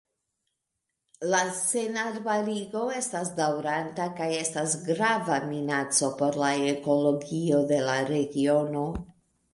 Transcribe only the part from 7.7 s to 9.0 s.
de la regiono.